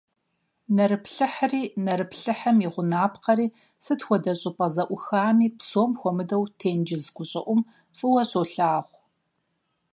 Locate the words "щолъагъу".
8.29-8.99